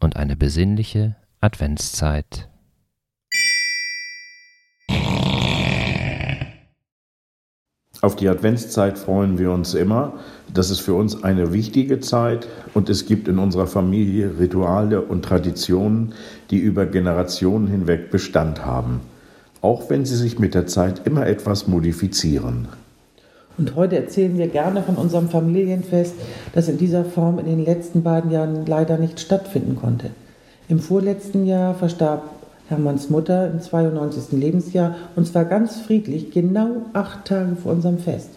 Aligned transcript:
und 0.00 0.16
eine 0.16 0.36
besinnliche 0.36 1.16
Adventszeit. 1.40 2.48
Auf 8.02 8.14
die 8.14 8.28
Adventszeit 8.28 8.98
freuen 8.98 9.38
wir 9.38 9.50
uns 9.50 9.74
immer. 9.74 10.12
Das 10.52 10.70
ist 10.70 10.80
für 10.80 10.94
uns 10.94 11.24
eine 11.24 11.52
wichtige 11.52 12.00
Zeit 12.00 12.46
und 12.74 12.88
es 12.90 13.06
gibt 13.06 13.26
in 13.26 13.38
unserer 13.38 13.66
Familie 13.66 14.38
Rituale 14.38 15.00
und 15.00 15.24
Traditionen, 15.24 16.12
die 16.50 16.58
über 16.58 16.86
Generationen 16.86 17.66
hinweg 17.66 18.10
Bestand 18.10 18.64
haben, 18.64 19.00
auch 19.62 19.88
wenn 19.88 20.04
sie 20.04 20.16
sich 20.16 20.38
mit 20.38 20.54
der 20.54 20.66
Zeit 20.66 21.06
immer 21.06 21.26
etwas 21.26 21.66
modifizieren. 21.66 22.68
Und 23.58 23.74
heute 23.74 23.96
erzählen 23.96 24.36
wir 24.36 24.48
gerne 24.48 24.82
von 24.82 24.96
unserem 24.96 25.28
Familienfest, 25.28 26.14
das 26.52 26.68
in 26.68 26.76
dieser 26.76 27.04
Form 27.04 27.38
in 27.38 27.46
den 27.46 27.64
letzten 27.64 28.02
beiden 28.02 28.30
Jahren 28.30 28.66
leider 28.66 28.98
nicht 28.98 29.18
stattfinden 29.18 29.76
konnte. 29.76 30.10
Im 30.68 30.78
vorletzten 30.78 31.46
Jahr 31.46 31.74
verstarb 31.74 32.24
Hermanns 32.68 33.08
Mutter 33.08 33.50
im 33.50 33.60
92. 33.60 34.38
Lebensjahr 34.38 34.96
und 35.14 35.26
zwar 35.26 35.44
ganz 35.44 35.76
friedlich, 35.76 36.32
genau 36.32 36.82
acht 36.92 37.24
Tage 37.24 37.56
vor 37.56 37.72
unserem 37.72 37.98
Fest. 37.98 38.30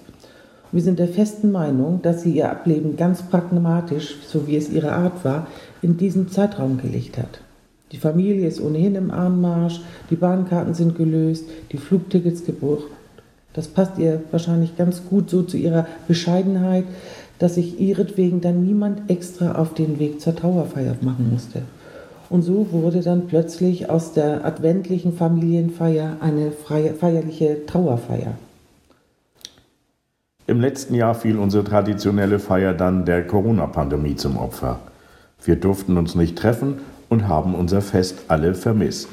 Wir 0.71 0.83
sind 0.83 0.99
der 0.99 1.07
festen 1.07 1.51
Meinung, 1.51 2.01
dass 2.03 2.21
sie 2.21 2.31
ihr 2.31 2.49
Ableben 2.49 2.95
ganz 2.95 3.23
pragmatisch, 3.23 4.17
so 4.27 4.47
wie 4.47 4.55
es 4.55 4.69
ihre 4.69 4.91
Art 4.93 5.25
war, 5.25 5.47
in 5.81 5.97
diesen 5.97 6.29
Zeitraum 6.29 6.77
gelegt 6.77 7.17
hat. 7.17 7.41
Die 7.91 7.97
Familie 7.97 8.47
ist 8.47 8.61
ohnehin 8.61 8.93
im 8.93 9.09
Anmarsch, 9.09 9.81
die 10.11 10.15
Bahnkarten 10.15 10.75
sind 10.75 10.95
gelöst, 10.95 11.45
die 11.71 11.77
Flugtickets 11.77 12.45
gebucht 12.45 12.85
das 13.53 13.67
passt 13.67 13.97
ihr 13.97 14.21
wahrscheinlich 14.31 14.77
ganz 14.77 15.03
gut 15.09 15.29
so 15.29 15.43
zu 15.43 15.57
ihrer 15.57 15.87
Bescheidenheit, 16.07 16.85
dass 17.39 17.55
sich 17.55 17.79
ihretwegen 17.79 18.41
dann 18.41 18.65
niemand 18.65 19.09
extra 19.09 19.53
auf 19.53 19.73
den 19.73 19.99
Weg 19.99 20.21
zur 20.21 20.35
Trauerfeier 20.35 20.95
machen 21.01 21.29
musste. 21.31 21.61
Und 22.29 22.43
so 22.43 22.67
wurde 22.71 23.01
dann 23.01 23.27
plötzlich 23.27 23.89
aus 23.89 24.13
der 24.13 24.45
adventlichen 24.45 25.13
Familienfeier 25.13 26.17
eine 26.19 26.51
feierliche 26.51 27.65
Trauerfeier. 27.65 28.33
Im 30.45 30.61
letzten 30.61 30.95
Jahr 30.95 31.15
fiel 31.15 31.37
unsere 31.37 31.63
traditionelle 31.63 32.39
Feier 32.39 32.73
dann 32.73 33.05
der 33.05 33.25
Corona-Pandemie 33.25 34.15
zum 34.15 34.37
Opfer. 34.37 34.79
Wir 35.43 35.55
durften 35.55 35.97
uns 35.97 36.15
nicht 36.15 36.37
treffen 36.37 36.79
und 37.07 37.27
haben 37.27 37.55
unser 37.55 37.81
Fest 37.81 38.25
alle 38.27 38.53
vermisst. 38.53 39.09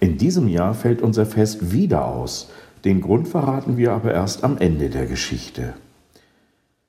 In 0.00 0.18
diesem 0.18 0.48
Jahr 0.48 0.74
fällt 0.74 1.02
unser 1.02 1.26
Fest 1.26 1.72
wieder 1.72 2.06
aus, 2.06 2.50
den 2.84 3.00
Grund 3.00 3.28
verraten 3.28 3.76
wir 3.76 3.92
aber 3.92 4.12
erst 4.12 4.42
am 4.44 4.58
Ende 4.58 4.88
der 4.88 5.06
Geschichte. 5.06 5.74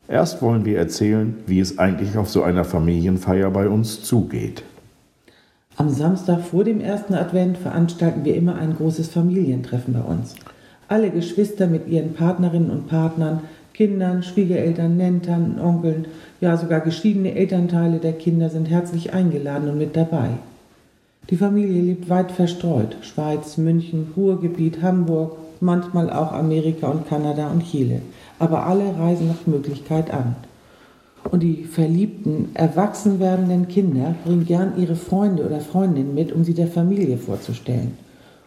Erst 0.08 0.42
wollen 0.42 0.66
wir 0.66 0.78
erzählen, 0.78 1.36
wie 1.46 1.60
es 1.60 1.80
eigentlich 1.80 2.18
auf 2.18 2.30
so 2.30 2.44
einer 2.44 2.66
Familienfeier 2.66 3.50
bei 3.52 3.70
uns 3.70 4.04
zugeht. 4.04 4.64
Am 5.76 5.90
Samstag 5.90 6.42
vor 6.42 6.64
dem 6.64 6.82
ersten 6.82 7.14
Advent 7.14 7.58
veranstalten 7.58 8.26
wir 8.26 8.36
immer 8.36 8.56
ein 8.56 8.76
großes 8.76 9.08
Familientreffen 9.10 9.94
bei 9.94 10.02
uns. 10.02 10.36
Alle 10.88 11.10
Geschwister 11.10 11.68
mit 11.68 11.88
ihren 11.88 12.14
Partnerinnen 12.14 12.70
und 12.70 12.88
Partnern, 12.88 13.42
Kindern, 13.74 14.22
Schwiegereltern, 14.22 14.98
Nentern, 14.98 15.60
Onkeln, 15.60 16.06
ja 16.42 16.58
sogar 16.58 16.82
geschiedene 16.82 17.34
Elternteile 17.34 17.98
der 17.98 18.14
Kinder 18.14 18.50
sind 18.50 18.70
herzlich 18.70 19.14
eingeladen 19.14 19.70
und 19.70 19.80
mit 19.80 19.96
dabei. 19.96 20.30
Die 21.30 21.38
Familie 21.38 21.82
lebt 21.82 22.10
weit 22.10 22.32
verstreut. 22.32 22.98
Schweiz, 23.02 23.58
München, 23.58 24.12
Ruhrgebiet, 24.16 24.82
Hamburg, 24.82 25.38
manchmal 25.64 26.12
auch 26.12 26.32
Amerika 26.32 26.88
und 26.88 27.08
Kanada 27.08 27.50
und 27.50 27.64
Chile. 27.66 28.02
Aber 28.40 28.66
alle 28.66 28.96
reisen 28.98 29.28
nach 29.28 29.48
Möglichkeit 29.48 30.12
an. 30.12 30.36
Und 31.32 31.42
die 31.42 31.64
verliebten, 31.64 32.50
erwachsen 32.54 33.20
werdenden 33.20 33.68
Kinder 33.68 34.16
bringen 34.24 34.46
gern 34.46 34.74
ihre 34.78 34.96
Freunde 34.96 35.46
oder 35.46 35.62
Freundinnen 35.62 36.14
mit, 36.14 36.32
um 36.32 36.44
sie 36.44 36.54
der 36.54 36.68
Familie 36.68 37.18
vorzustellen. 37.18 37.98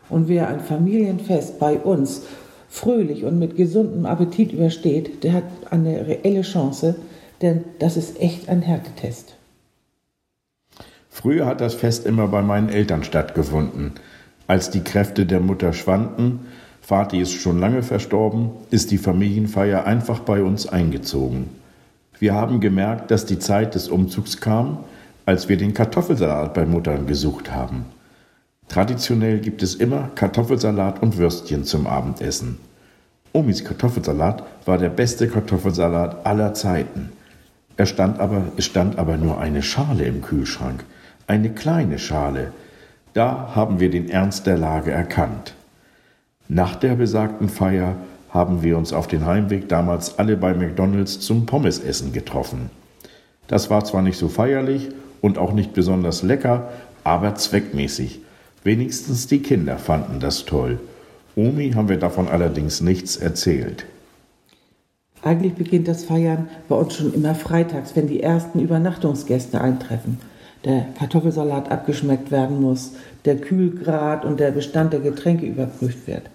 Und 0.09 0.29
wer 0.29 0.49
ein 0.49 0.61
Familienfest 0.61 1.59
bei 1.59 1.79
uns 1.79 2.23
fröhlich 2.69 3.25
und 3.25 3.39
mit 3.39 3.57
gesundem 3.57 4.07
Appetit 4.07 4.53
übersteht, 4.53 5.25
der 5.25 5.33
hat 5.33 5.45
eine 5.71 6.07
reelle 6.07 6.43
Chance, 6.43 6.97
denn 7.43 7.65
das 7.79 7.97
ist 7.97 8.21
echt 8.21 8.49
ein 8.49 8.63
Härtetest. 8.63 9.37
Früher 11.09 11.47
hat 11.47 11.61
das 11.63 11.75
Fest 11.75 12.07
immer 12.07 12.29
bei 12.29 12.43
meinen 12.43 12.69
Eltern 12.69 13.03
stattgefunden. 13.03 13.93
Als 14.47 14.71
die 14.71 14.85
Kräfte 14.85 15.27
der 15.27 15.41
Mutter 15.41 15.73
schwanden, 15.73 16.41
Vati 16.89 17.21
ist 17.21 17.33
schon 17.33 17.59
lange 17.59 17.83
verstorben, 17.83 18.51
ist 18.71 18.93
die 18.93 18.99
Familienfeier 18.99 19.87
einfach 19.87 20.21
bei 20.21 20.45
uns 20.45 20.69
eingezogen. 20.69 21.49
Wir 22.21 22.35
haben 22.35 22.61
gemerkt, 22.61 23.11
dass 23.11 23.27
die 23.27 23.41
Zeit 23.41 23.75
des 23.75 23.89
Umzugs 23.89 24.41
kam, 24.41 24.79
als 25.25 25.49
wir 25.49 25.57
den 25.57 25.75
Kartoffelsalat 25.75 26.55
bei 26.55 26.65
Muttern 26.65 27.09
gesucht 27.09 27.53
haben. 27.53 27.87
Traditionell 28.69 29.41
gibt 29.41 29.65
es 29.65 29.75
immer 29.75 30.11
Kartoffelsalat 30.15 31.03
und 31.03 31.17
Würstchen 31.17 31.65
zum 31.65 31.89
Abendessen. 31.89 32.59
Omis 33.33 33.65
Kartoffelsalat 33.65 34.45
war 34.65 34.79
der 34.79 34.91
beste 34.91 35.27
Kartoffelsalat 35.27 36.25
aller 36.25 36.55
Zeiten. 36.55 37.11
Er 37.77 37.87
stand 37.87 38.21
aber, 38.21 38.43
es 38.57 38.65
stand 38.65 38.97
aber 38.97 39.17
nur 39.17 39.41
eine 39.41 39.65
Schale 39.65 40.05
im 40.05 40.23
Kühlschrank, 40.23 40.85
eine 41.27 41.51
kleine 41.51 41.99
Schale. 41.99 42.53
Da 43.13 43.57
haben 43.57 43.81
wir 43.81 43.91
den 43.91 44.09
Ernst 44.09 44.47
der 44.47 44.57
Lage 44.57 44.93
erkannt. 44.93 45.57
Nach 46.49 46.77
der 46.77 46.95
besagten 46.95 47.49
Feier 47.49 47.97
haben 48.31 48.63
wir 48.63 48.79
uns 48.79 48.93
auf 48.93 49.09
den 49.09 49.27
Heimweg 49.27 49.69
damals 49.69 50.19
alle 50.19 50.37
bei 50.37 50.55
McDonald's 50.55 51.21
zum 51.21 51.47
Pommesessen 51.47 52.13
getroffen. 52.13 52.71
Das 53.49 53.71
war 53.71 53.85
zwar 53.85 54.03
nicht 54.03 54.19
so 54.19 54.29
feierlich 54.29 54.91
und 55.21 55.39
auch 55.39 55.53
nicht 55.53 55.73
besonders 55.73 56.23
lecker, 56.23 56.69
aber 57.03 57.35
zweckmäßig. 57.35 58.21
Wenigstens 58.63 59.27
die 59.27 59.41
Kinder 59.41 59.79
fanden 59.79 60.21
das 60.21 60.45
toll. 60.45 60.81
Omi 61.35 61.73
haben 61.73 61.89
wir 61.89 61.99
davon 61.99 62.29
allerdings 62.29 62.81
nichts 62.81 63.17
erzählt. 63.17 63.87
Eigentlich 65.23 65.55
beginnt 65.55 65.89
das 65.89 66.05
Feiern 66.05 66.49
bei 66.69 66.77
uns 66.77 66.95
schon 66.95 67.13
immer 67.13 67.35
freitags, 67.35 67.97
wenn 67.97 68.07
die 68.07 68.23
ersten 68.23 68.61
Übernachtungsgäste 68.61 69.61
eintreffen. 69.61 70.19
Der 70.65 70.87
Kartoffelsalat 70.99 71.71
abgeschmeckt 71.71 72.31
werden 72.31 72.61
muss, 72.61 72.93
der 73.25 73.37
Kühlgrad 73.37 74.25
und 74.25 74.41
der 74.41 74.51
Bestand 74.51 74.93
der 74.93 75.01
Getränke 75.01 75.47
überprüft 75.47 76.07
wird. 76.07 76.31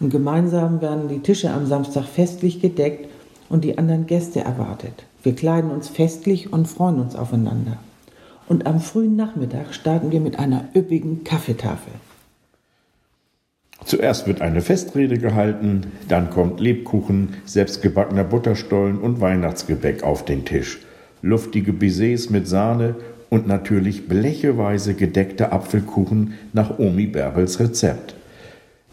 Und 0.00 0.10
gemeinsam 0.10 0.80
werden 0.80 1.08
die 1.08 1.20
Tische 1.20 1.50
am 1.50 1.66
Samstag 1.66 2.04
festlich 2.04 2.60
gedeckt 2.60 3.08
und 3.48 3.64
die 3.64 3.78
anderen 3.78 4.06
Gäste 4.06 4.40
erwartet. 4.40 5.04
Wir 5.22 5.34
kleiden 5.34 5.70
uns 5.70 5.88
festlich 5.88 6.52
und 6.52 6.66
freuen 6.66 7.00
uns 7.00 7.14
aufeinander. 7.14 7.78
Und 8.48 8.66
am 8.66 8.80
frühen 8.80 9.14
Nachmittag 9.14 9.74
starten 9.74 10.10
wir 10.10 10.20
mit 10.20 10.38
einer 10.38 10.64
üppigen 10.74 11.22
Kaffeetafel. 11.22 11.92
Zuerst 13.84 14.26
wird 14.26 14.40
eine 14.40 14.60
Festrede 14.60 15.18
gehalten, 15.18 15.92
dann 16.08 16.30
kommt 16.30 16.60
Lebkuchen, 16.60 17.34
selbstgebackener 17.44 18.24
Butterstollen 18.24 18.98
und 18.98 19.20
Weihnachtsgebäck 19.20 20.02
auf 20.02 20.24
den 20.24 20.44
Tisch, 20.44 20.80
luftige 21.20 21.72
Baisers 21.72 22.30
mit 22.30 22.46
Sahne 22.46 22.94
und 23.28 23.46
natürlich 23.46 24.08
blecheweise 24.08 24.94
gedeckte 24.94 25.52
Apfelkuchen 25.52 26.34
nach 26.52 26.78
Omi 26.78 27.06
Bärbels 27.06 27.58
Rezept. 27.58 28.14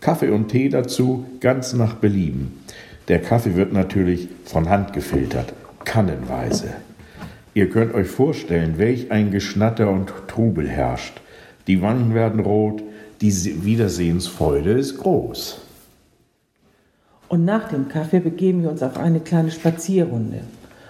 Kaffee 0.02 0.30
und 0.30 0.48
Tee 0.48 0.70
dazu 0.70 1.26
ganz 1.42 1.74
nach 1.74 1.96
Belieben. 1.96 2.64
Der 3.10 3.22
Kaffee 3.22 3.56
wird 3.56 3.74
natürlich 3.74 4.30
von 4.46 4.70
Hand 4.70 4.94
gefiltert, 4.94 5.54
kannenweise. 5.84 6.70
Ihr 7.54 7.70
könnt 7.70 7.94
euch 7.94 8.08
vorstellen, 8.08 8.78
welch 8.78 9.12
ein 9.12 9.32
Geschnatter 9.32 9.90
und 9.90 10.14
Trubel 10.28 10.68
herrscht. 10.68 11.20
Die 11.68 11.82
Wangen 11.82 12.14
werden 12.14 12.40
rot, 12.40 12.82
die 13.20 13.34
Wiedersehensfreude 13.66 14.72
ist 14.72 15.00
groß. 15.00 15.62
Und 17.28 17.44
nach 17.46 17.68
dem 17.68 17.90
Kaffee 17.90 18.20
begeben 18.20 18.64
wir 18.64 18.72
uns 18.72 18.82
auf 18.82 18.98
eine 18.98 19.20
kleine 19.20 19.52
Spazierrunde. 19.52 20.42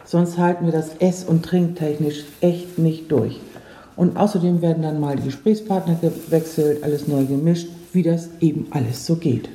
Sonst 0.06 0.38
halten 0.38 0.66
wir 0.66 0.72
das 0.72 0.98
ess- 1.00 1.24
und 1.24 1.44
trinktechnisch 1.44 2.26
echt 2.42 2.78
nicht 2.78 3.12
durch. 3.12 3.40
Und 3.96 4.18
außerdem 4.18 4.62
werden 4.62 4.84
dann 4.84 5.00
mal 5.00 5.16
die 5.16 5.24
Gesprächspartner 5.24 6.00
gewechselt, 6.02 6.84
alles 6.84 7.08
neu 7.08 7.26
gemischt 7.26 7.68
wie 7.94 8.04
das 8.04 8.30
eben 8.40 8.68
alles 8.72 9.06
so 9.06 9.16
geht. 9.16 9.50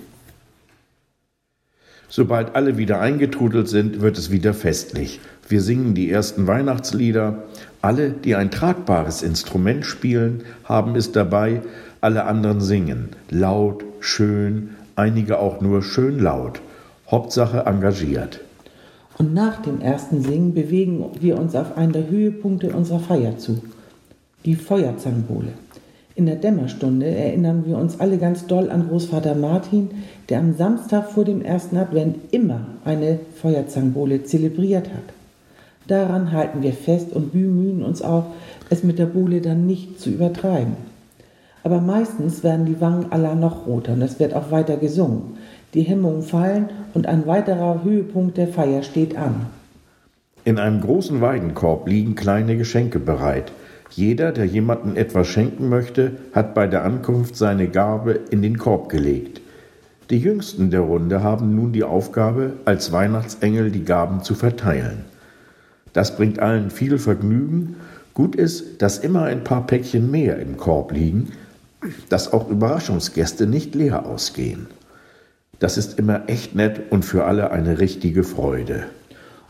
Sobald 2.09 2.55
alle 2.55 2.77
wieder 2.77 3.01
eingetrudelt 3.01 3.69
sind, 3.69 4.01
wird 4.01 4.19
es 4.19 4.31
wieder 4.31 4.55
festlich. 4.55 5.21
Wir 5.49 5.61
singen 5.61 5.95
die 5.95 6.11
ersten 6.11 6.47
Weihnachtslieder, 6.47 7.43
Alle, 7.83 8.11
die 8.11 8.35
ein 8.35 8.51
tragbares 8.51 9.23
Instrument 9.23 9.85
spielen, 9.85 10.43
haben 10.65 10.97
es 10.97 11.13
dabei, 11.13 11.61
alle 12.01 12.25
anderen 12.25 12.61
singen, 12.61 13.11
laut, 13.31 13.85
schön, 14.01 14.71
einige 14.97 15.39
auch 15.39 15.61
nur 15.61 15.83
schön 15.83 16.19
laut. 16.19 16.61
Hauptsache 17.11 17.67
engagiert. 17.67 18.41
Und 19.19 19.35
nach 19.35 19.61
dem 19.61 19.81
ersten 19.81 20.23
Singen 20.23 20.55
bewegen 20.55 21.05
wir 21.21 21.39
uns 21.39 21.55
auf 21.55 21.77
einen 21.77 21.93
der 21.93 22.09
Höhepunkte 22.09 22.69
unserer 22.71 23.01
Feier 23.01 23.39
zu, 23.39 23.63
die 24.45 24.57
Feuerzangenbowle. 24.57 25.53
In 26.17 26.27
der 26.27 26.37
Dämmerstunde 26.37 27.07
erinnern 27.07 27.65
wir 27.67 27.77
uns 27.77 27.99
alle 27.99 28.19
ganz 28.19 28.47
doll 28.47 28.71
an 28.71 28.89
Großvater 28.89 29.35
Martin, 29.35 29.91
der 30.29 30.39
am 30.39 30.55
Samstag 30.55 31.11
vor 31.11 31.25
dem 31.25 31.43
ersten 31.43 31.77
Advent 31.77 32.19
immer 32.31 32.61
eine 32.85 33.19
Feuerzangenbowle 33.35 34.23
zelebriert 34.23 34.91
hat. 34.91 35.03
Daran 35.89 36.31
halten 36.31 36.63
wir 36.63 36.73
fest 36.73 37.13
und 37.13 37.33
bemühen 37.33 37.83
uns 37.83 38.01
auch, 38.01 38.27
es 38.71 38.85
mit 38.85 39.01
der 39.01 39.07
Bowle 39.07 39.41
dann 39.41 39.67
nicht 39.67 40.01
zu 40.01 40.11
übertreiben. 40.11 40.77
Aber 41.65 41.81
meistens 41.81 42.45
werden 42.45 42.67
die 42.67 42.81
Wangen 42.81 43.11
aller 43.11 43.35
noch 43.35 43.67
roter 43.67 43.95
und 43.95 44.03
es 44.03 44.21
wird 44.21 44.35
auch 44.35 44.53
weiter 44.53 44.77
gesungen. 44.77 45.37
Die 45.75 45.83
Hemmungen 45.83 46.23
fallen 46.23 46.69
und 46.95 47.07
ein 47.07 47.27
weiterer 47.27 47.83
Höhepunkt 47.83 48.37
der 48.37 48.49
Feier 48.49 48.85
steht 48.85 49.17
an. 49.19 49.47
In 50.45 50.59
einem 50.59 50.81
großen 50.81 51.21
Weidenkorb 51.21 51.89
liegen 51.89 52.15
kleine 52.15 52.57
Geschenke 52.57 53.01
bereit. 53.01 53.51
Jeder, 53.97 54.33
der 54.33 54.47
jemandem 54.47 54.97
etwas 54.97 55.29
schenken 55.29 55.69
möchte, 55.69 56.13
hat 56.33 56.53
bei 56.53 56.67
der 56.67 56.85
Ankunft 56.85 57.37
seine 57.37 57.69
Gabe 57.69 58.19
in 58.31 58.43
den 58.43 58.59
Korb 58.59 58.89
gelegt. 58.89 59.41
Die 60.11 60.19
Jüngsten 60.19 60.71
der 60.71 60.81
Runde 60.81 61.23
haben 61.23 61.55
nun 61.55 61.73
die 61.73 61.85
Aufgabe, 61.85 62.55
als 62.65 62.91
Weihnachtsengel 62.91 63.71
die 63.71 63.85
Gaben 63.85 64.23
zu 64.23 64.35
verteilen. 64.35 65.05
Das 65.93 66.17
bringt 66.17 66.41
allen 66.41 66.71
viel 66.71 66.99
Vergnügen. 66.99 67.77
Gut 68.15 68.35
ist, 68.35 68.83
dass 68.83 68.99
immer 68.99 69.23
ein 69.23 69.45
paar 69.45 69.65
Päckchen 69.65 70.11
mehr 70.11 70.39
im 70.41 70.57
Korb 70.57 70.91
liegen, 70.91 71.29
dass 72.09 72.33
auch 72.33 72.51
Überraschungsgäste 72.51 73.47
nicht 73.47 73.77
leer 73.77 74.07
ausgehen. 74.07 74.67
Das 75.61 75.79
ist 75.79 76.01
immer 76.01 76.29
echt 76.29 76.57
nett 76.57 76.81
und 76.91 77.05
für 77.05 77.25
alle 77.25 77.53
eine 77.53 77.79
richtige 77.79 78.25
Freude. 78.25 78.87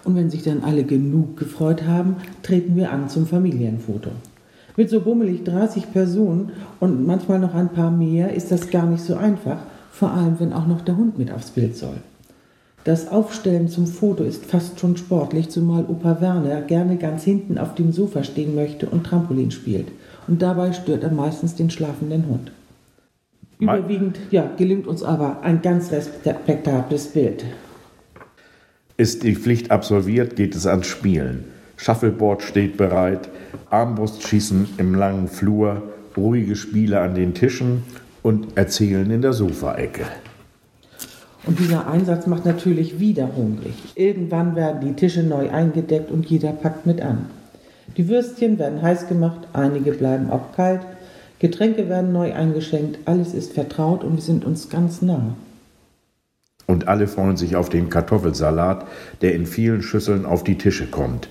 Und 0.05 0.17
wenn 0.17 0.29
sich 0.29 0.43
dann 0.43 0.63
alle 0.63 0.85
genug 0.85 1.39
gefreut 1.39 1.85
haben, 1.85 2.17
treten 2.43 2.77
wir 2.77 2.93
an 2.93 3.09
zum 3.09 3.27
Familienfoto. 3.27 4.11
Mit 4.77 4.91
so 4.91 5.01
bummelig 5.01 5.45
30 5.45 5.93
Personen 5.93 6.51
und 6.81 7.07
manchmal 7.07 7.39
noch 7.39 7.55
ein 7.55 7.69
paar 7.69 7.93
mehr 7.93 8.35
ist 8.35 8.51
das 8.51 8.71
gar 8.71 8.87
nicht 8.87 9.05
so 9.05 9.15
einfach, 9.15 9.59
vor 9.93 10.11
allem 10.11 10.41
wenn 10.41 10.53
auch 10.53 10.67
noch 10.67 10.81
der 10.81 10.97
Hund 10.97 11.17
mit 11.17 11.33
aufs 11.33 11.51
Bild 11.51 11.77
soll. 11.77 11.99
Das 12.83 13.09
Aufstellen 13.09 13.69
zum 13.69 13.87
Foto 13.87 14.25
ist 14.25 14.45
fast 14.45 14.79
schon 14.79 14.97
sportlich, 14.97 15.49
zumal 15.49 15.85
Opa 15.87 16.21
Werner 16.21 16.61
gerne 16.61 16.97
ganz 16.97 17.23
hinten 17.23 17.57
auf 17.57 17.75
dem 17.75 17.93
Sofa 17.93 18.25
stehen 18.25 18.55
möchte 18.55 18.87
und 18.87 19.05
Trampolin 19.05 19.53
spielt. 19.53 19.89
Und 20.27 20.43
dabei 20.43 20.73
stört 20.73 21.03
er 21.03 21.11
meistens 21.11 21.55
den 21.55 21.71
schlafenden 21.71 22.27
Hund. 22.27 22.51
Überwiegend 23.59 24.19
ja, 24.31 24.51
gelingt 24.57 24.87
uns 24.87 25.03
aber 25.03 25.41
ein 25.43 25.63
ganz 25.63 25.93
respektables 25.93 27.07
Bild. 27.09 27.45
Ist 28.97 29.23
die 29.23 29.35
Pflicht 29.35 29.71
absolviert, 29.71 30.37
geht 30.37 30.55
es 30.55 30.67
ans 30.67 30.87
Spielen. 30.87 31.45
Shuffleboard 31.77 32.43
steht 32.43 32.77
bereit, 32.77 33.29
Armbrustschießen 33.71 34.69
im 34.79 34.95
langen 34.95 35.29
Flur, 35.29 35.83
ruhige 36.17 36.57
Spiele 36.57 37.01
an 37.01 37.15
den 37.15 37.35
Tischen 37.35 37.83
und 38.23 38.57
Erzählen 38.57 39.11
in 39.11 39.23
der 39.23 39.33
Sofaecke. 39.33 40.05
Und 41.47 41.59
dieser 41.59 41.87
Einsatz 41.87 42.27
macht 42.27 42.47
natürlich 42.47 42.99
wieder 43.01 43.37
hungrig. 43.37 43.75
Irgendwann 43.95 44.57
werden 44.57 44.81
die 44.81 44.95
Tische 44.95 45.23
neu 45.23 45.51
eingedeckt 45.51 46.11
und 46.11 46.27
jeder 46.27 46.53
packt 46.53 46.87
mit 46.87 47.03
an. 47.03 47.27
Die 47.97 48.09
Würstchen 48.09 48.59
werden 48.59 48.81
heiß 48.81 49.09
gemacht, 49.09 49.47
einige 49.53 49.93
bleiben 49.93 50.31
auch 50.31 50.55
kalt, 50.57 50.81
Getränke 51.39 51.89
werden 51.91 52.13
neu 52.13 52.33
eingeschenkt, 52.33 52.99
alles 53.05 53.35
ist 53.35 53.53
vertraut 53.53 54.05
und 54.05 54.17
wir 54.17 54.23
sind 54.23 54.45
uns 54.45 54.71
ganz 54.71 55.03
nah. 55.03 55.35
Und 56.67 56.89
alle 56.89 57.07
freuen 57.07 57.37
sich 57.37 57.57
auf 57.57 57.69
den 57.69 57.91
Kartoffelsalat, 57.91 58.87
der 59.21 59.35
in 59.35 59.45
vielen 59.45 59.83
Schüsseln 59.83 60.25
auf 60.25 60.45
die 60.45 60.57
Tische 60.57 60.87
kommt. 60.87 61.29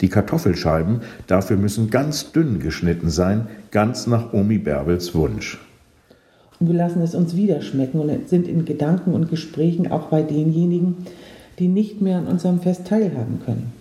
Die 0.00 0.08
Kartoffelscheiben 0.08 1.00
dafür 1.26 1.56
müssen 1.56 1.90
ganz 1.90 2.32
dünn 2.32 2.60
geschnitten 2.60 3.10
sein, 3.10 3.48
ganz 3.70 4.06
nach 4.06 4.32
Omi 4.32 4.58
Bärbels 4.58 5.14
Wunsch. 5.14 5.58
Und 6.58 6.68
wir 6.68 6.76
lassen 6.76 7.02
es 7.02 7.14
uns 7.14 7.36
wieder 7.36 7.60
schmecken 7.62 8.00
und 8.00 8.28
sind 8.28 8.48
in 8.48 8.64
Gedanken 8.64 9.12
und 9.12 9.28
Gesprächen 9.28 9.90
auch 9.90 10.06
bei 10.06 10.22
denjenigen, 10.22 10.96
die 11.58 11.68
nicht 11.68 12.00
mehr 12.00 12.18
an 12.18 12.26
unserem 12.26 12.60
Fest 12.60 12.86
teilhaben 12.86 13.40
können. 13.44 13.72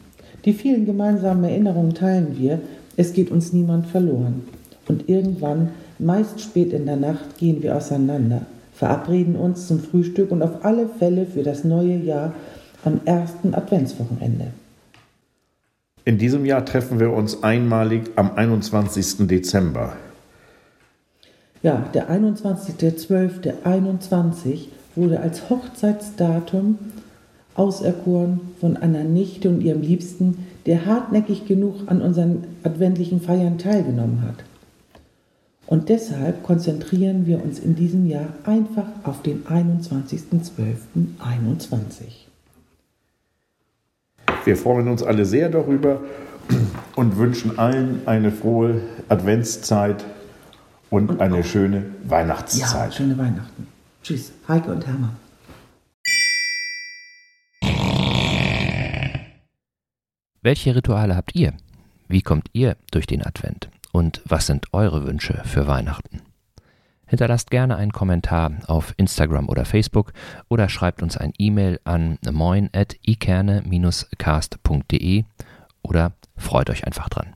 Die 0.45 0.53
vielen 0.53 0.85
gemeinsamen 0.85 1.44
Erinnerungen 1.44 1.94
teilen 1.94 2.38
wir, 2.38 2.59
es 2.97 3.13
geht 3.13 3.31
uns 3.31 3.51
niemand 3.51 3.88
verloren. 3.88 4.44
Und 4.88 5.09
irgendwann, 5.09 5.69
meist 5.97 6.39
spät 6.39 6.71
in 6.73 6.85
der 6.85 6.97
Nacht, 6.97 7.38
gehen 7.38 7.63
wir 7.63 7.75
auseinander, 7.75 8.41
verabreden 8.73 9.35
uns 9.35 9.67
zum 9.67 9.79
Frühstück 9.79 10.31
und 10.31 10.44
auf 10.44 10.63
alle 10.63 10.88
Fälle 10.88 11.25
für 11.25 11.44
das 11.44 11.63
neue 11.63 11.97
Jahr 11.97 12.33
am 12.83 13.01
ersten 13.06 13.56
Adventswochenende. 13.56 14.47
In 16.07 16.19
diesem 16.19 16.45
Jahr 16.45 16.63
treffen 16.63 16.99
wir 16.99 17.11
uns 17.11 17.41
einmalig 17.41 18.11
am 18.15 18.35
21. 18.35 19.25
Dezember. 19.27 19.93
Ja, 21.63 21.89
der 21.95 22.11
21.12.21 22.11 24.67
wurde 24.95 25.19
als 25.19 25.49
Hochzeitsdatum 25.49 26.77
auserkoren 27.55 28.39
von 28.59 28.77
einer 28.77 29.03
Nichte 29.03 29.49
und 29.49 29.61
ihrem 29.61 29.81
Liebsten, 29.81 30.45
der 30.67 30.85
hartnäckig 30.85 31.47
genug 31.47 31.87
an 31.87 32.03
unseren 32.03 32.43
adventlichen 32.61 33.19
Feiern 33.19 33.57
teilgenommen 33.57 34.21
hat. 34.21 34.43
Und 35.65 35.89
deshalb 35.89 36.43
konzentrieren 36.43 37.25
wir 37.25 37.43
uns 37.43 37.57
in 37.57 37.75
diesem 37.75 38.07
Jahr 38.07 38.27
einfach 38.43 38.85
auf 39.03 39.23
den 39.23 39.43
21.12.21. 39.45 42.27
Wir 44.45 44.56
freuen 44.56 44.88
uns 44.88 45.01
alle 45.01 45.25
sehr 45.25 45.50
darüber 45.50 46.01
und 46.95 47.18
wünschen 47.18 47.57
allen 47.57 48.07
eine 48.07 48.31
frohe 48.31 48.80
Adventszeit 49.09 50.06
und, 50.92 51.09
und 51.09 51.19
eine 51.19 51.44
schöne 51.44 51.86
Weihnachtszeit. 52.03 52.91
Ja, 52.91 52.91
schöne 52.91 53.17
Weihnachten. 53.17 53.67
Tschüss, 54.03 54.31
Heike 54.48 54.72
und 54.72 54.86
Hermann. 54.86 55.15
Welche 60.43 60.75
Rituale 60.75 61.15
habt 61.15 61.34
ihr? 61.34 61.53
Wie 62.08 62.22
kommt 62.22 62.50
ihr 62.53 62.77
durch 62.91 63.08
den 63.08 63.25
Advent? 63.25 63.69
Und 63.91 64.22
was 64.25 64.46
sind 64.46 64.67
eure 64.74 65.08
Wünsche 65.08 65.41
für 65.46 65.65
Weihnachten? 65.65 66.22
Hinterlasst 67.07 67.51
gerne 67.51 67.75
einen 67.75 67.91
Kommentar 67.91 68.53
auf 68.67 68.93
Instagram 68.97 69.50
oder 69.50 69.65
Facebook 69.65 70.13
oder 70.50 70.69
schreibt 70.69 71.03
uns 71.03 71.17
ein 71.17 71.33
E-Mail 71.38 71.79
an 71.83 72.17
moin.ikerne-cast.de 72.29 75.24
oder 75.83 76.13
freut 76.35 76.69
euch 76.69 76.88
einfach 76.88 77.09
dran. 77.09 77.35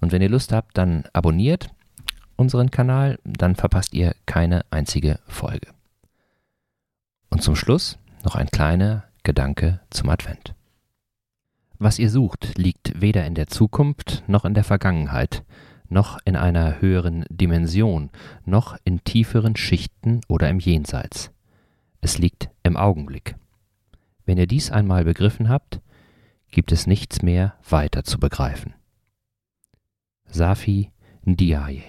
Und 0.00 0.10
wenn 0.12 0.20
ihr 0.20 0.28
Lust 0.28 0.52
habt, 0.52 0.76
dann 0.76 1.04
abonniert 1.12 1.70
unseren 2.36 2.70
Kanal, 2.70 3.18
dann 3.24 3.56
verpasst 3.56 3.94
ihr 3.94 4.14
keine 4.26 4.66
einzige 4.70 5.20
Folge. 5.26 5.68
Und 7.30 7.42
zum 7.42 7.56
Schluss 7.56 7.98
noch 8.24 8.34
ein 8.34 8.48
kleiner 8.48 9.04
Gedanke 9.22 9.80
zum 9.90 10.10
Advent. 10.10 10.54
Was 11.78 11.98
ihr 11.98 12.10
sucht, 12.10 12.58
liegt 12.58 13.00
weder 13.00 13.24
in 13.26 13.34
der 13.34 13.46
Zukunft 13.46 14.22
noch 14.26 14.44
in 14.44 14.52
der 14.54 14.64
Vergangenheit, 14.64 15.42
noch 15.92 16.18
in 16.24 16.36
einer 16.36 16.80
höheren 16.80 17.24
Dimension, 17.28 18.10
noch 18.44 18.76
in 18.84 19.04
tieferen 19.04 19.56
Schichten 19.56 20.20
oder 20.28 20.48
im 20.48 20.58
Jenseits. 20.58 21.30
Es 22.00 22.18
liegt 22.18 22.50
im 22.62 22.76
Augenblick. 22.76 23.36
Wenn 24.24 24.38
ihr 24.38 24.46
dies 24.46 24.70
einmal 24.70 25.04
begriffen 25.04 25.48
habt, 25.48 25.80
gibt 26.50 26.72
es 26.72 26.86
nichts 26.86 27.22
mehr 27.22 27.54
weiter 27.68 28.04
zu 28.04 28.18
begreifen. 28.18 28.74
Safi 30.26 30.90
Ndiaye 31.24 31.82